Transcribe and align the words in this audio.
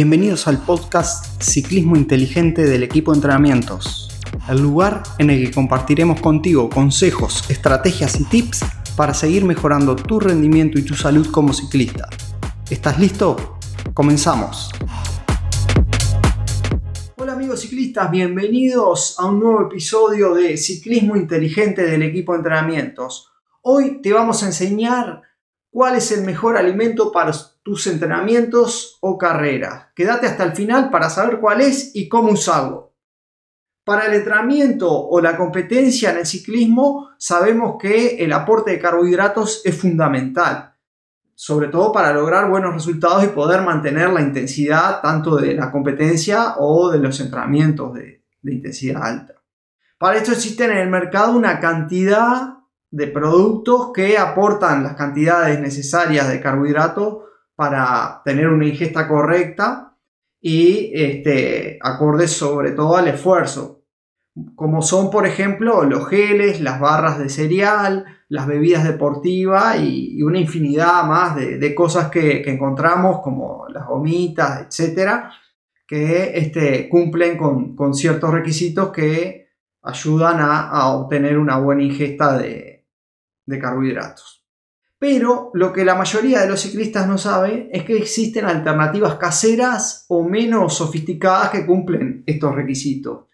Bienvenidos 0.00 0.46
al 0.46 0.58
podcast 0.58 1.42
Ciclismo 1.42 1.96
Inteligente 1.96 2.62
del 2.62 2.84
equipo 2.84 3.10
de 3.10 3.16
entrenamientos, 3.16 4.08
el 4.48 4.62
lugar 4.62 5.02
en 5.18 5.28
el 5.28 5.44
que 5.44 5.52
compartiremos 5.52 6.20
contigo 6.20 6.70
consejos, 6.70 7.50
estrategias 7.50 8.20
y 8.20 8.24
tips 8.26 8.60
para 8.96 9.12
seguir 9.12 9.44
mejorando 9.44 9.96
tu 9.96 10.20
rendimiento 10.20 10.78
y 10.78 10.82
tu 10.82 10.94
salud 10.94 11.28
como 11.32 11.52
ciclista. 11.52 12.08
¿Estás 12.70 13.00
listo? 13.00 13.58
Comenzamos. 13.92 14.70
Hola 17.16 17.32
amigos 17.32 17.62
ciclistas, 17.62 18.08
bienvenidos 18.08 19.16
a 19.18 19.26
un 19.26 19.40
nuevo 19.40 19.62
episodio 19.62 20.32
de 20.32 20.56
Ciclismo 20.58 21.16
Inteligente 21.16 21.82
del 21.82 22.04
equipo 22.04 22.34
de 22.34 22.38
entrenamientos. 22.38 23.32
Hoy 23.62 24.00
te 24.00 24.12
vamos 24.12 24.44
a 24.44 24.46
enseñar 24.46 25.22
cuál 25.70 25.96
es 25.96 26.12
el 26.12 26.24
mejor 26.24 26.56
alimento 26.56 27.10
para 27.10 27.32
tus 27.68 27.86
entrenamientos 27.86 28.96
o 29.02 29.18
carreras. 29.18 29.88
Quédate 29.94 30.26
hasta 30.26 30.42
el 30.42 30.52
final 30.52 30.88
para 30.88 31.10
saber 31.10 31.38
cuál 31.38 31.60
es 31.60 31.90
y 31.94 32.08
cómo 32.08 32.30
usarlo. 32.30 32.94
Para 33.84 34.06
el 34.06 34.14
entrenamiento 34.14 34.90
o 34.90 35.20
la 35.20 35.36
competencia 35.36 36.10
en 36.10 36.16
el 36.16 36.26
ciclismo 36.26 37.10
sabemos 37.18 37.76
que 37.78 38.24
el 38.24 38.32
aporte 38.32 38.70
de 38.70 38.78
carbohidratos 38.78 39.60
es 39.66 39.78
fundamental, 39.78 40.76
sobre 41.34 41.68
todo 41.68 41.92
para 41.92 42.14
lograr 42.14 42.48
buenos 42.48 42.72
resultados 42.72 43.22
y 43.24 43.28
poder 43.28 43.60
mantener 43.60 44.08
la 44.08 44.22
intensidad 44.22 45.02
tanto 45.02 45.36
de 45.36 45.52
la 45.52 45.70
competencia 45.70 46.54
o 46.56 46.90
de 46.90 47.00
los 47.00 47.20
entrenamientos 47.20 47.92
de, 47.92 48.24
de 48.40 48.52
intensidad 48.54 49.02
alta. 49.02 49.34
Para 49.98 50.16
esto 50.16 50.32
existen 50.32 50.70
en 50.70 50.78
el 50.78 50.88
mercado 50.88 51.36
una 51.36 51.60
cantidad 51.60 52.60
de 52.90 53.06
productos 53.08 53.90
que 53.92 54.16
aportan 54.16 54.82
las 54.82 54.94
cantidades 54.94 55.60
necesarias 55.60 56.30
de 56.30 56.40
carbohidratos 56.40 57.27
para 57.58 58.22
tener 58.24 58.46
una 58.46 58.66
ingesta 58.66 59.08
correcta 59.08 59.96
y 60.40 60.92
este, 60.94 61.76
acorde 61.82 62.28
sobre 62.28 62.70
todo 62.70 62.96
al 62.96 63.08
esfuerzo, 63.08 63.82
como 64.54 64.80
son 64.80 65.10
por 65.10 65.26
ejemplo 65.26 65.82
los 65.82 66.08
geles, 66.08 66.60
las 66.60 66.78
barras 66.78 67.18
de 67.18 67.28
cereal, 67.28 68.04
las 68.28 68.46
bebidas 68.46 68.84
deportivas 68.84 69.76
y, 69.80 70.22
una 70.22 70.38
infinidad 70.38 71.02
más 71.02 71.34
de, 71.34 71.74
cosas 71.74 72.12
que, 72.12 72.48
encontramos 72.48 73.22
como 73.22 73.66
las 73.70 73.88
gomitas, 73.88 74.64
etcétera, 74.68 75.32
que 75.84 76.38
este, 76.38 76.88
cumplen 76.88 77.36
con, 77.36 77.92
ciertos 77.92 78.30
requisitos 78.30 78.92
que 78.92 79.48
ayudan 79.82 80.36
a 80.38 80.92
obtener 80.92 81.36
una 81.36 81.58
buena 81.58 81.82
ingesta 81.82 82.38
de 82.38 82.84
carbohidratos. 83.60 84.37
Pero 84.98 85.50
lo 85.54 85.72
que 85.72 85.84
la 85.84 85.94
mayoría 85.94 86.40
de 86.40 86.48
los 86.48 86.60
ciclistas 86.60 87.06
no 87.06 87.18
sabe 87.18 87.68
es 87.72 87.84
que 87.84 87.96
existen 87.96 88.44
alternativas 88.44 89.14
caseras 89.14 90.04
o 90.08 90.28
menos 90.28 90.76
sofisticadas 90.76 91.50
que 91.50 91.64
cumplen 91.64 92.24
estos 92.26 92.54
requisitos. 92.54 93.26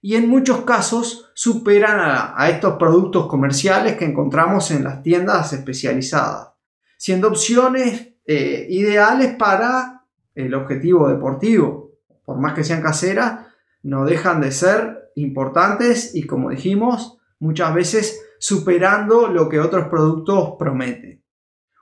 Y 0.00 0.14
en 0.14 0.30
muchos 0.30 0.62
casos 0.62 1.30
superan 1.34 1.98
a, 2.34 2.48
estos 2.48 2.76
productos 2.78 3.26
comerciales 3.26 3.96
que 3.96 4.06
encontramos 4.06 4.70
en 4.70 4.82
las 4.82 5.02
tiendas 5.02 5.52
especializadas, 5.52 6.54
siendo 6.96 7.28
opciones 7.28 8.14
eh, 8.24 8.66
ideales 8.70 9.34
para 9.34 10.06
el 10.34 10.54
objetivo 10.54 11.08
deportivo. 11.08 11.98
Por 12.24 12.38
más 12.38 12.54
que 12.54 12.64
sean 12.64 12.80
caseras, 12.80 13.46
no 13.82 14.06
dejan 14.06 14.40
de 14.40 14.52
ser 14.52 15.10
importantes 15.16 16.14
y 16.14 16.22
como 16.22 16.48
dijimos, 16.48 17.19
muchas 17.40 17.74
veces 17.74 18.22
superando 18.38 19.28
lo 19.28 19.48
que 19.48 19.58
otros 19.58 19.88
productos 19.88 20.54
prometen. 20.58 21.24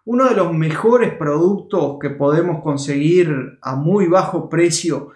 Uno 0.05 0.29
de 0.29 0.35
los 0.35 0.55
mejores 0.55 1.15
productos 1.15 1.99
que 2.01 2.11
podemos 2.11 2.63
conseguir 2.63 3.59
a 3.61 3.77
muy 3.77 4.07
bajo 4.07 4.49
precio 4.49 5.11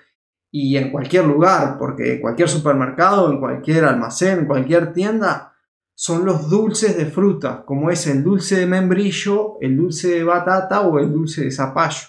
y 0.51 0.77
en 0.77 0.93
cualquier 0.93 1.25
lugar, 1.25 1.79
porque 1.79 2.21
cualquier 2.21 2.49
supermercado, 2.49 3.31
en 3.31 3.41
cualquier 3.41 3.85
almacén, 3.85 4.41
en 4.41 4.47
cualquier 4.47 4.93
tienda, 4.93 5.55
son 5.95 6.27
los 6.27 6.51
dulces 6.51 6.97
de 6.97 7.07
fruta, 7.07 7.65
como 7.65 7.91
es 7.91 8.07
el 8.07 8.23
dulce 8.23 8.57
de 8.57 8.67
membrillo, 8.67 9.57
el 9.61 9.77
dulce 9.77 10.09
de 10.11 10.25
batata 10.25 10.83
o 10.83 10.99
el 10.99 11.11
dulce 11.11 11.45
de 11.45 11.51
zapallo, 11.51 12.09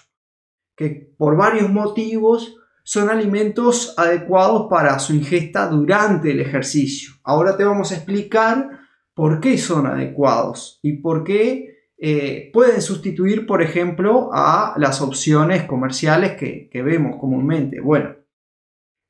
que 0.76 1.14
por 1.16 1.36
varios 1.36 1.70
motivos 1.70 2.56
son 2.84 3.08
alimentos 3.08 3.94
adecuados 3.96 4.66
para 4.68 4.98
su 4.98 5.14
ingesta 5.14 5.66
durante 5.68 6.30
el 6.30 6.40
ejercicio. 6.40 7.14
Ahora 7.24 7.56
te 7.56 7.64
vamos 7.64 7.90
a 7.90 7.96
explicar 7.96 8.68
por 9.14 9.40
qué 9.40 9.56
son 9.56 9.86
adecuados 9.86 10.80
y 10.82 10.98
por 10.98 11.24
qué 11.24 11.74
eh, 11.96 12.50
pueden 12.52 12.82
sustituir, 12.82 13.46
por 13.46 13.62
ejemplo, 13.62 14.28
a 14.34 14.74
las 14.76 15.00
opciones 15.00 15.62
comerciales 15.62 16.32
que, 16.32 16.68
vemos 16.84 17.16
comúnmente. 17.18 17.80
Bueno, 17.80 18.16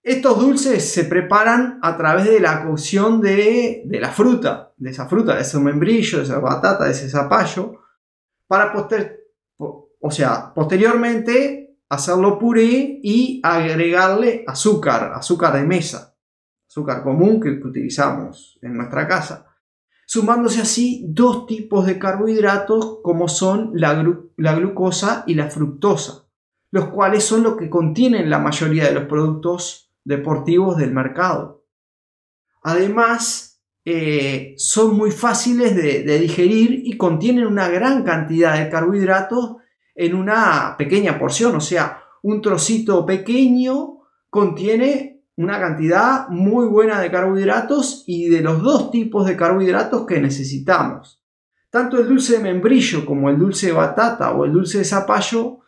estos 0.04 0.38
dulces 0.38 0.92
se 0.92 1.04
preparan 1.04 1.80
a 1.82 1.96
través 1.96 2.26
de 2.26 2.38
la 2.38 2.64
cocción 2.64 3.20
de, 3.20 3.82
la 3.86 4.10
fruta, 4.10 4.72
de 4.76 4.90
esa 4.90 5.08
fruta, 5.08 5.34
de 5.34 5.40
ese 5.40 5.58
membrillo, 5.58 6.18
de 6.18 6.24
esa 6.24 6.38
batata, 6.38 6.84
de 6.84 6.92
ese 6.92 7.08
zapallo, 7.08 7.80
para 8.46 8.72
o 9.58 10.10
sea, 10.10 10.52
posteriormente 10.54 11.63
hacerlo 11.94 12.38
puré 12.38 13.00
y 13.02 13.40
agregarle 13.42 14.44
azúcar, 14.46 15.12
azúcar 15.14 15.54
de 15.54 15.64
mesa, 15.64 16.16
azúcar 16.68 17.02
común 17.02 17.40
que 17.40 17.50
utilizamos 17.50 18.58
en 18.62 18.76
nuestra 18.76 19.08
casa 19.08 19.54
sumándose 20.06 20.60
así 20.60 21.04
dos 21.08 21.46
tipos 21.46 21.86
de 21.86 21.98
carbohidratos 21.98 22.98
como 23.02 23.28
son 23.28 23.72
la, 23.74 23.94
glucosa 23.94 25.24
y 25.26 25.34
la 25.34 25.50
fructosa, 25.50 26.28
los 26.70 26.88
cuales 26.88 27.24
son 27.24 27.42
lo 27.42 27.56
que 27.56 27.70
contienen 27.70 28.30
la 28.30 28.38
mayoría 28.38 28.84
de 28.84 28.94
los 28.94 29.04
productos 29.04 29.92
deportivos 30.04 30.76
del 30.76 30.92
mercado. 30.92 31.64
Además, 32.62 33.62
eh, 33.84 34.54
son 34.56 34.96
muy 34.96 35.10
fáciles 35.10 35.76
de, 35.76 36.02
de 36.02 36.18
digerir 36.18 36.82
y 36.84 36.96
contienen 36.96 37.46
una 37.46 37.68
gran 37.68 38.02
cantidad 38.02 38.58
de 38.58 38.70
carbohidratos 38.70 39.56
en 39.94 40.14
una 40.14 40.74
pequeña 40.76 41.18
porción, 41.18 41.56
o 41.56 41.60
sea, 41.60 42.02
un 42.22 42.40
trocito 42.40 43.04
pequeño 43.04 43.98
contiene 44.30 45.22
una 45.36 45.58
cantidad 45.58 46.28
muy 46.28 46.66
buena 46.66 47.00
de 47.00 47.10
carbohidratos 47.10 48.04
y 48.06 48.28
de 48.28 48.40
los 48.40 48.62
dos 48.62 48.90
tipos 48.90 49.26
de 49.26 49.36
carbohidratos 49.36 50.06
que 50.06 50.20
necesitamos. 50.20 51.22
Tanto 51.70 51.98
el 51.98 52.08
dulce 52.08 52.36
de 52.36 52.42
membrillo 52.42 53.04
como 53.04 53.30
el 53.30 53.38
dulce 53.38 53.66
de 53.68 53.72
batata 53.72 54.32
o 54.32 54.44
el 54.44 54.52
dulce 54.52 54.78
de 54.78 54.84
zapallo 54.84 55.60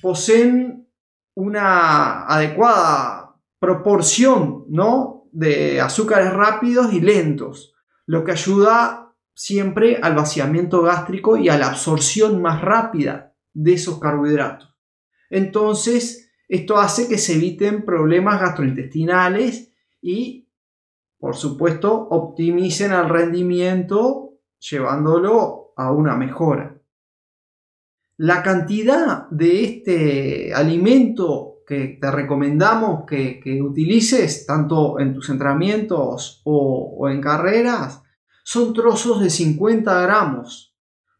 poseen 0.00 0.86
una 1.34 2.26
adecuada 2.26 3.36
proporción 3.58 4.64
¿no? 4.68 5.24
de 5.32 5.80
azúcares 5.80 6.32
rápidos 6.32 6.92
y 6.92 7.00
lentos, 7.00 7.74
lo 8.06 8.24
que 8.24 8.32
ayuda 8.32 9.14
siempre 9.34 9.98
al 10.02 10.14
vaciamiento 10.14 10.82
gástrico 10.82 11.36
y 11.36 11.48
a 11.48 11.56
la 11.56 11.68
absorción 11.68 12.42
más 12.42 12.60
rápida 12.60 13.29
de 13.52 13.74
esos 13.74 13.98
carbohidratos. 13.98 14.74
Entonces, 15.28 16.30
esto 16.48 16.78
hace 16.78 17.08
que 17.08 17.18
se 17.18 17.34
eviten 17.34 17.84
problemas 17.84 18.40
gastrointestinales 18.40 19.72
y, 20.02 20.48
por 21.18 21.36
supuesto, 21.36 22.08
optimicen 22.10 22.92
el 22.92 23.08
rendimiento 23.08 24.34
llevándolo 24.58 25.72
a 25.76 25.92
una 25.92 26.16
mejora. 26.16 26.80
La 28.16 28.42
cantidad 28.42 29.28
de 29.30 29.64
este 29.64 30.52
alimento 30.52 31.62
que 31.66 31.98
te 32.00 32.10
recomendamos 32.10 33.04
que, 33.06 33.62
utilices, 33.62 34.44
tanto 34.44 34.98
en 34.98 35.14
tus 35.14 35.30
entrenamientos 35.30 36.42
o, 36.44 37.08
en 37.08 37.20
carreras, 37.20 38.02
son 38.42 38.74
trozos 38.74 39.20
de 39.20 39.30
50 39.30 40.02
gramos, 40.02 40.69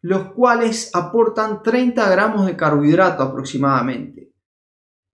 los 0.02 0.32
cuales 0.32 0.90
aportan 0.94 1.62
30 1.62 2.08
gramos 2.10 2.46
de 2.46 2.56
carbohidrato 2.56 3.22
aproximadamente. 3.22 4.32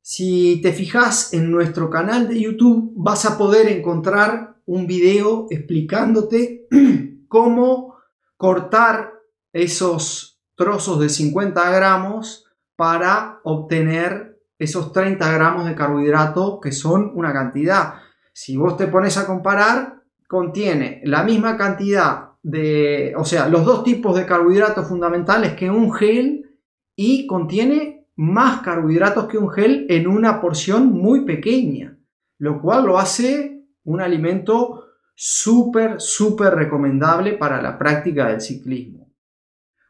Si 0.01 0.61
te 0.63 0.73
fijas 0.73 1.33
en 1.35 1.51
nuestro 1.51 1.91
canal 1.91 2.29
de 2.29 2.41
YouTube 2.41 2.93
vas 2.97 3.25
a 3.27 3.37
poder 3.37 3.69
encontrar 3.69 4.57
un 4.65 4.87
video 4.87 5.47
explicándote 5.51 6.69
cómo 7.29 7.97
cortar 8.37 9.13
esos 9.53 10.41
trozos 10.55 11.01
de 11.01 11.09
50 11.09 11.71
gramos 11.71 12.45
para 12.77 13.41
obtener 13.43 14.41
esos 14.59 14.93
30 14.93 15.33
gramos 15.33 15.67
de 15.67 15.75
carbohidrato 15.75 16.61
que 16.61 16.73
son 16.73 17.11
una 17.15 17.33
cantidad. 17.33 17.95
Si 18.33 18.57
vos 18.57 18.77
te 18.77 18.87
pones 18.87 19.17
a 19.19 19.27
comparar, 19.27 20.03
contiene 20.29 21.01
la 21.05 21.25
misma 21.25 21.57
cantidad 21.57 22.26
de, 22.47 23.13
o 23.17 23.25
sea, 23.25 23.49
los 23.49 23.65
dos 23.65 23.83
tipos 23.83 24.17
de 24.17 24.25
carbohidratos 24.25 24.87
fundamentales 24.87 25.55
que 25.55 25.69
un 25.69 25.93
gel 25.93 26.61
y 26.95 27.27
contiene 27.27 28.07
más 28.15 28.61
carbohidratos 28.61 29.27
que 29.27 29.37
un 29.37 29.51
gel 29.51 29.85
en 29.89 30.07
una 30.07 30.41
porción 30.41 30.93
muy 30.93 31.25
pequeña, 31.25 31.99
lo 32.39 32.63
cual 32.63 32.87
lo 32.87 32.99
hace 33.01 33.65
un 33.83 34.01
alimento 34.01 34.85
súper, 35.17 36.01
súper 36.01 36.55
recomendable 36.55 37.33
para 37.33 37.61
la 37.61 37.77
práctica 37.77 38.29
del 38.29 38.41
ciclismo. 38.41 39.13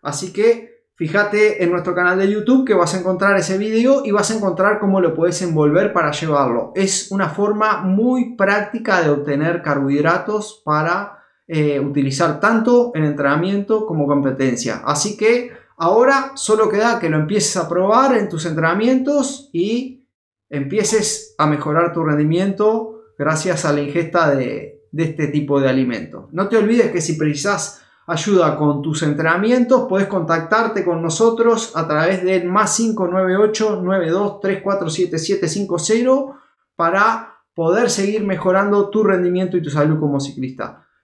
Así 0.00 0.32
que 0.32 0.74
Fíjate 0.98 1.62
en 1.62 1.70
nuestro 1.72 1.94
canal 1.94 2.18
de 2.18 2.30
YouTube 2.30 2.66
que 2.66 2.72
vas 2.72 2.94
a 2.94 2.98
encontrar 3.00 3.36
ese 3.36 3.58
video 3.58 4.02
y 4.06 4.12
vas 4.12 4.30
a 4.30 4.34
encontrar 4.34 4.78
cómo 4.78 4.98
lo 5.02 5.12
puedes 5.12 5.42
envolver 5.42 5.92
para 5.92 6.10
llevarlo. 6.10 6.72
Es 6.74 7.12
una 7.12 7.28
forma 7.28 7.82
muy 7.82 8.34
práctica 8.34 9.02
de 9.02 9.10
obtener 9.10 9.60
carbohidratos 9.60 10.62
para 10.64 11.15
eh, 11.48 11.78
utilizar 11.78 12.40
tanto 12.40 12.90
en 12.94 13.04
entrenamiento 13.04 13.86
como 13.86 14.06
competencia. 14.06 14.82
Así 14.84 15.16
que 15.16 15.52
ahora 15.76 16.32
solo 16.34 16.68
queda 16.68 16.98
que 16.98 17.08
lo 17.08 17.18
empieces 17.18 17.56
a 17.56 17.68
probar 17.68 18.16
en 18.16 18.28
tus 18.28 18.46
entrenamientos 18.46 19.48
y 19.52 20.08
empieces 20.50 21.36
a 21.38 21.46
mejorar 21.46 21.92
tu 21.92 22.02
rendimiento 22.02 23.02
gracias 23.16 23.64
a 23.64 23.72
la 23.72 23.80
ingesta 23.80 24.34
de, 24.34 24.72
este 24.96 25.28
tipo 25.28 25.60
de 25.60 25.68
alimentos. 25.68 26.32
No 26.32 26.48
te 26.48 26.56
olvides 26.56 26.90
que 26.90 27.00
si 27.00 27.14
precisas 27.14 27.82
ayuda 28.06 28.56
con 28.56 28.82
tus 28.82 29.02
entrenamientos, 29.02 29.86
puedes 29.88 30.08
contactarte 30.08 30.84
con 30.84 31.02
nosotros 31.02 31.76
a 31.76 31.86
través 31.86 32.24
del 32.24 32.48
más 32.48 32.76
598 32.76 33.82
92 33.82 34.40
347750 34.40 36.40
para 36.76 37.34
poder 37.54 37.90
seguir 37.90 38.24
mejorando 38.24 38.90
tu 38.90 39.04
rendimiento 39.04 39.56
y 39.56 39.62
tu 39.62 39.70
salud 39.70 40.00
como 40.00 40.18
ciclista. 40.18 40.85